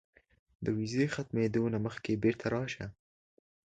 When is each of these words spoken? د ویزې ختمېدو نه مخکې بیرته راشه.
د 0.63 0.65
ویزې 0.77 1.05
ختمېدو 1.15 1.63
نه 1.73 1.79
مخکې 1.85 2.21
بیرته 2.23 2.45
راشه. 2.53 2.85